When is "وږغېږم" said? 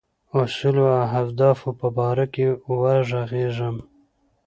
2.79-3.77